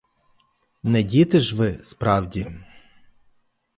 Не 0.83 1.03
діти 1.03 1.39
ж 1.39 1.55
ви, 1.55 1.79
справді. 1.83 2.47